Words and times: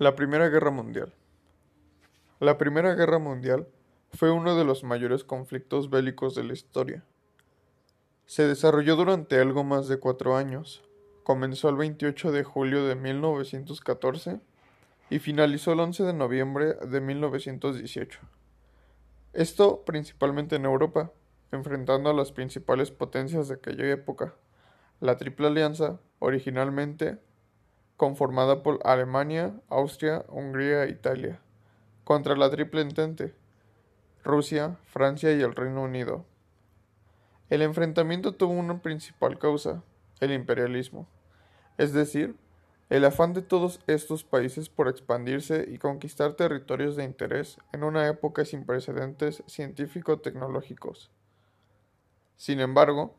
La 0.00 0.14
Primera 0.14 0.48
Guerra 0.48 0.70
Mundial. 0.70 1.12
La 2.38 2.56
Primera 2.56 2.94
Guerra 2.94 3.18
Mundial 3.18 3.66
fue 4.12 4.30
uno 4.30 4.56
de 4.56 4.64
los 4.64 4.84
mayores 4.84 5.24
conflictos 5.24 5.90
bélicos 5.90 6.36
de 6.36 6.44
la 6.44 6.52
historia. 6.52 7.02
Se 8.24 8.46
desarrolló 8.46 8.94
durante 8.94 9.40
algo 9.40 9.64
más 9.64 9.88
de 9.88 9.98
cuatro 9.98 10.36
años. 10.36 10.84
Comenzó 11.24 11.68
el 11.68 11.74
28 11.74 12.30
de 12.30 12.44
julio 12.44 12.84
de 12.86 12.94
1914 12.94 14.40
y 15.10 15.18
finalizó 15.18 15.72
el 15.72 15.80
11 15.80 16.04
de 16.04 16.12
noviembre 16.12 16.74
de 16.74 17.00
1918. 17.00 18.20
Esto 19.32 19.82
principalmente 19.84 20.54
en 20.54 20.64
Europa, 20.64 21.10
enfrentando 21.50 22.08
a 22.08 22.14
las 22.14 22.30
principales 22.30 22.92
potencias 22.92 23.48
de 23.48 23.54
aquella 23.54 23.90
época. 23.90 24.36
La 25.00 25.16
Triple 25.16 25.48
Alianza, 25.48 25.98
originalmente 26.20 27.18
conformada 27.98 28.62
por 28.62 28.78
Alemania, 28.84 29.52
Austria, 29.68 30.24
Hungría 30.28 30.84
e 30.84 30.90
Italia, 30.90 31.40
contra 32.04 32.36
la 32.36 32.48
Triple 32.48 32.80
Entente, 32.80 33.34
Rusia, 34.22 34.78
Francia 34.84 35.32
y 35.32 35.42
el 35.42 35.54
Reino 35.54 35.82
Unido. 35.82 36.24
El 37.50 37.60
enfrentamiento 37.60 38.36
tuvo 38.36 38.52
una 38.52 38.80
principal 38.80 39.38
causa, 39.38 39.82
el 40.20 40.32
imperialismo, 40.32 41.08
es 41.76 41.92
decir, 41.92 42.36
el 42.88 43.04
afán 43.04 43.34
de 43.34 43.42
todos 43.42 43.80
estos 43.88 44.22
países 44.22 44.68
por 44.68 44.86
expandirse 44.86 45.66
y 45.68 45.78
conquistar 45.78 46.34
territorios 46.34 46.94
de 46.94 47.02
interés 47.02 47.58
en 47.72 47.82
una 47.82 48.06
época 48.06 48.44
sin 48.44 48.64
precedentes 48.64 49.42
científico-tecnológicos. 49.46 51.10
Sin 52.36 52.60
embargo, 52.60 53.16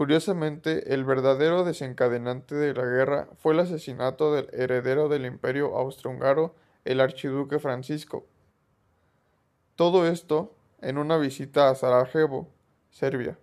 Curiosamente, 0.00 0.94
el 0.94 1.04
verdadero 1.04 1.62
desencadenante 1.62 2.54
de 2.54 2.72
la 2.72 2.86
guerra 2.86 3.28
fue 3.36 3.52
el 3.52 3.60
asesinato 3.60 4.32
del 4.32 4.48
heredero 4.54 5.10
del 5.10 5.26
imperio 5.26 5.76
austrohúngaro, 5.76 6.54
el 6.86 7.02
archiduque 7.02 7.58
Francisco. 7.58 8.24
Todo 9.76 10.06
esto 10.06 10.54
en 10.80 10.96
una 10.96 11.18
visita 11.18 11.68
a 11.68 11.74
Sarajevo, 11.74 12.48
Serbia. 12.88 13.36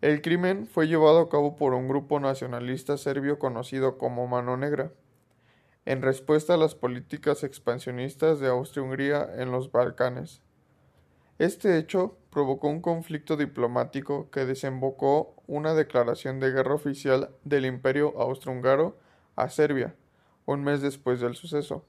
El 0.00 0.22
crimen 0.22 0.66
fue 0.66 0.88
llevado 0.88 1.20
a 1.20 1.28
cabo 1.28 1.54
por 1.54 1.72
un 1.72 1.86
grupo 1.86 2.18
nacionalista 2.18 2.98
serbio 2.98 3.38
conocido 3.38 3.96
como 3.96 4.26
Mano 4.26 4.56
Negra, 4.56 4.90
en 5.84 6.02
respuesta 6.02 6.54
a 6.54 6.56
las 6.56 6.74
políticas 6.74 7.44
expansionistas 7.44 8.40
de 8.40 8.48
Austria-Hungría 8.48 9.36
en 9.36 9.52
los 9.52 9.70
Balcanes. 9.70 10.42
Este 11.38 11.78
hecho 11.78 12.18
provocó 12.36 12.68
un 12.68 12.82
conflicto 12.82 13.38
diplomático 13.38 14.30
que 14.30 14.44
desembocó 14.44 15.42
una 15.46 15.72
declaración 15.72 16.38
de 16.38 16.50
guerra 16.50 16.74
oficial 16.74 17.30
del 17.44 17.64
Imperio 17.64 18.12
austrohúngaro 18.20 18.98
a 19.36 19.48
Serbia, 19.48 19.94
un 20.44 20.62
mes 20.62 20.82
después 20.82 21.18
del 21.18 21.34
suceso, 21.34 21.86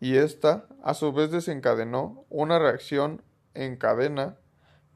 y 0.00 0.16
esta 0.16 0.64
a 0.82 0.94
su 0.94 1.12
vez 1.12 1.30
desencadenó 1.30 2.24
una 2.30 2.58
reacción 2.58 3.20
en 3.52 3.76
cadena 3.76 4.38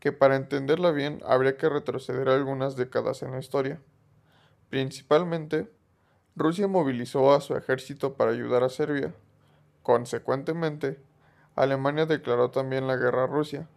que 0.01 0.11
para 0.11 0.37
entenderla 0.37 0.91
bien 0.91 1.21
habría 1.27 1.59
que 1.59 1.69
retroceder 1.69 2.31
algunas 2.31 2.75
décadas 2.75 3.23
en 3.23 3.33
la 3.33 3.41
historia. 3.41 3.79
Principalmente, 4.71 5.71
Rusia 6.35 6.67
movilizó 6.67 7.35
a 7.35 7.43
su 7.43 7.59
ejército 7.59 8.15
para 8.15 8.31
ayudar 8.31 8.63
a 8.63 8.71
Serbia. 8.71 9.13
Consecuentemente, 9.83 10.99
Alemania 11.57 12.07
declaró 12.07 12.51
también 12.51 12.87
la 12.87 12.97
guerra 12.97 13.25
a 13.25 13.27
Rusia. 13.27 13.69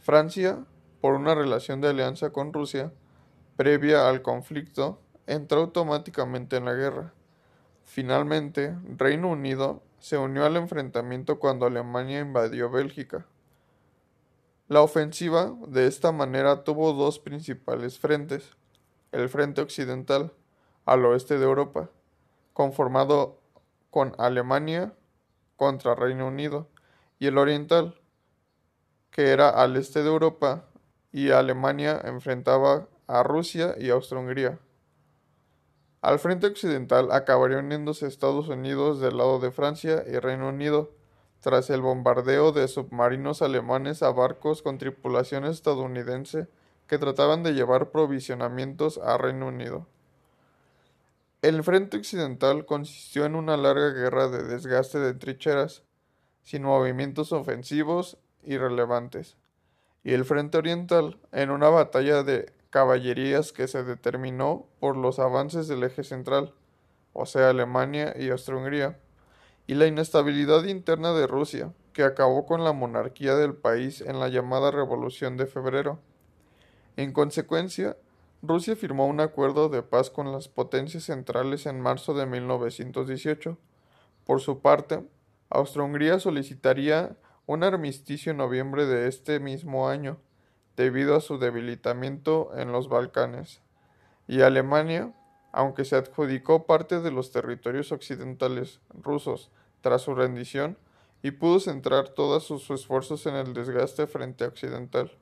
Francia, 0.00 0.64
por 1.00 1.14
una 1.14 1.34
relación 1.34 1.80
de 1.80 1.88
alianza 1.88 2.30
con 2.30 2.52
Rusia, 2.52 2.92
previa 3.56 4.08
al 4.08 4.22
conflicto, 4.22 4.98
entró 5.26 5.60
automáticamente 5.60 6.56
en 6.56 6.64
la 6.64 6.72
guerra. 6.72 7.12
Finalmente, 7.84 8.76
Reino 8.96 9.28
Unido 9.28 9.82
se 9.98 10.16
unió 10.16 10.46
al 10.46 10.56
enfrentamiento 10.56 11.38
cuando 11.38 11.66
Alemania 11.66 12.20
invadió 12.20 12.70
Bélgica. 12.70 13.26
La 14.68 14.80
ofensiva 14.80 15.54
de 15.66 15.86
esta 15.86 16.12
manera 16.12 16.64
tuvo 16.64 16.94
dos 16.94 17.18
principales 17.18 17.98
frentes. 17.98 18.56
El 19.12 19.28
frente 19.28 19.60
occidental, 19.60 20.32
al 20.86 21.04
oeste 21.04 21.38
de 21.38 21.44
Europa, 21.44 21.90
conformado 22.54 23.38
con 23.90 24.14
Alemania 24.16 24.94
contra 25.56 25.94
Reino 25.94 26.26
Unido, 26.26 26.68
y 27.18 27.26
el 27.26 27.36
oriental, 27.36 27.99
que 29.10 29.30
era 29.30 29.48
al 29.50 29.76
este 29.76 30.02
de 30.02 30.08
Europa, 30.08 30.66
y 31.12 31.30
Alemania 31.30 32.00
enfrentaba 32.04 32.88
a 33.06 33.22
Rusia 33.22 33.74
y 33.78 33.90
Austria-Hungría. 33.90 34.58
Al 36.02 36.18
frente 36.18 36.46
occidental 36.46 37.12
acabaría 37.12 37.58
uniéndose 37.58 38.06
Estados 38.06 38.48
Unidos 38.48 39.00
del 39.00 39.18
lado 39.18 39.38
de 39.38 39.50
Francia 39.50 40.04
y 40.06 40.18
Reino 40.18 40.48
Unido, 40.48 40.94
tras 41.40 41.70
el 41.70 41.80
bombardeo 41.80 42.52
de 42.52 42.68
submarinos 42.68 43.42
alemanes 43.42 44.02
a 44.02 44.10
barcos 44.10 44.62
con 44.62 44.78
tripulación 44.78 45.44
estadounidense 45.44 46.48
que 46.86 46.98
trataban 46.98 47.42
de 47.42 47.54
llevar 47.54 47.90
provisionamientos 47.90 48.98
a 48.98 49.16
Reino 49.18 49.48
Unido. 49.48 49.86
El 51.42 51.62
frente 51.64 51.96
occidental 51.96 52.66
consistió 52.66 53.24
en 53.24 53.34
una 53.34 53.56
larga 53.56 53.90
guerra 53.90 54.28
de 54.28 54.42
desgaste 54.42 54.98
de 54.98 55.14
trincheras, 55.14 55.82
sin 56.42 56.62
movimientos 56.62 57.32
ofensivos 57.32 58.18
irrelevantes, 58.44 59.36
y 60.02 60.12
el 60.12 60.24
frente 60.24 60.58
oriental 60.58 61.18
en 61.32 61.50
una 61.50 61.68
batalla 61.68 62.22
de 62.22 62.52
caballerías 62.70 63.52
que 63.52 63.68
se 63.68 63.82
determinó 63.82 64.66
por 64.78 64.96
los 64.96 65.18
avances 65.18 65.68
del 65.68 65.82
eje 65.82 66.04
central, 66.04 66.54
o 67.12 67.26
sea 67.26 67.50
Alemania 67.50 68.14
y 68.18 68.30
Austria-Hungría, 68.30 68.98
y 69.66 69.74
la 69.74 69.86
inestabilidad 69.86 70.64
interna 70.64 71.12
de 71.12 71.26
Rusia, 71.26 71.72
que 71.92 72.02
acabó 72.04 72.46
con 72.46 72.64
la 72.64 72.72
monarquía 72.72 73.34
del 73.34 73.54
país 73.54 74.00
en 74.00 74.20
la 74.20 74.28
llamada 74.28 74.70
Revolución 74.70 75.36
de 75.36 75.46
Febrero. 75.46 75.98
En 76.96 77.12
consecuencia, 77.12 77.96
Rusia 78.42 78.74
firmó 78.74 79.06
un 79.06 79.20
acuerdo 79.20 79.68
de 79.68 79.82
paz 79.82 80.08
con 80.08 80.32
las 80.32 80.48
potencias 80.48 81.04
centrales 81.04 81.66
en 81.66 81.80
marzo 81.80 82.14
de 82.14 82.26
1918. 82.26 83.58
Por 84.24 84.40
su 84.40 84.60
parte, 84.60 85.04
Austria-Hungría 85.50 86.20
solicitaría 86.20 87.16
un 87.46 87.64
armisticio 87.64 88.32
en 88.32 88.38
noviembre 88.38 88.86
de 88.86 89.08
este 89.08 89.40
mismo 89.40 89.88
año, 89.88 90.18
debido 90.76 91.16
a 91.16 91.20
su 91.20 91.38
debilitamiento 91.38 92.50
en 92.56 92.72
los 92.72 92.88
Balcanes, 92.88 93.60
y 94.28 94.42
Alemania, 94.42 95.12
aunque 95.52 95.84
se 95.84 95.96
adjudicó 95.96 96.66
parte 96.66 97.00
de 97.00 97.10
los 97.10 97.32
territorios 97.32 97.92
occidentales 97.92 98.80
rusos 98.90 99.50
tras 99.80 100.02
su 100.02 100.14
rendición, 100.14 100.78
y 101.22 101.32
pudo 101.32 101.60
centrar 101.60 102.08
todos 102.10 102.44
sus 102.44 102.70
esfuerzos 102.70 103.26
en 103.26 103.34
el 103.34 103.52
desgaste 103.52 104.06
frente 104.06 104.44
Occidental. 104.44 105.12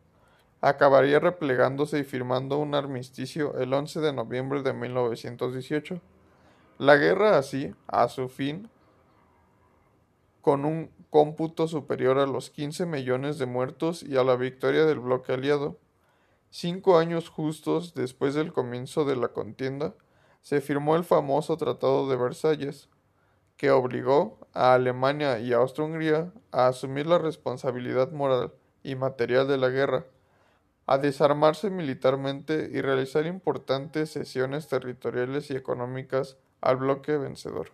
Acabaría 0.61 1.21
replegándose 1.21 2.00
y 2.00 2.05
firmando 2.05 2.59
un 2.59 2.75
armisticio 2.75 3.56
el 3.59 3.73
11 3.73 4.00
de 4.00 4.12
noviembre 4.12 4.62
de 4.62 4.73
1918. 4.73 6.00
La 6.79 6.97
guerra 6.97 7.39
así, 7.39 7.75
a 7.87 8.09
su 8.09 8.29
fin, 8.29 8.69
con 10.41 10.65
un 10.65 10.91
cómputo 11.10 11.69
superior 11.69 12.19
a 12.19 12.26
los 12.26 12.50
15 12.50 12.87
millones 12.87 13.38
de 13.38 13.47
muertos 13.47 14.03
y 14.03 14.16
a 14.16 14.25
la 14.25 14.37
victoria 14.37 14.84
del 14.84 15.00
bloque 15.00 15.32
aliado. 15.32 15.78
Cinco 16.50 16.99
años 16.99 17.28
justos 17.28 17.94
después 17.94 18.34
del 18.34 18.53
comienzo 18.53 19.04
de 19.04 19.16
la 19.16 19.28
contienda, 19.28 19.94
se 20.43 20.60
firmó 20.60 20.97
el 20.97 21.04
famoso 21.04 21.56
Tratado 21.56 22.09
de 22.09 22.16
Versalles, 22.16 22.88
que 23.56 23.71
obligó 23.71 24.38
a 24.54 24.75
Alemania 24.75 25.41
y 25.41 25.53
Austria-Hungría 25.53 26.32
a 26.53 26.69
asumir 26.69 27.06
la 27.06 27.19
responsabilidad 27.19 28.12
moral 28.12 28.53
y 28.82 28.94
material 28.94 29.49
de 29.49 29.59
la 29.59 29.69
guerra, 29.69 30.06
a 30.87 30.97
desarmarse 30.97 31.69
militarmente 31.69 32.70
y 32.72 32.81
realizar 32.81 33.26
importantes 33.26 34.12
cesiones 34.12 34.69
territoriales 34.69 35.50
y 35.50 35.56
económicas 35.56 36.38
al 36.62 36.76
bloque 36.76 37.19
vencedor. 37.19 37.70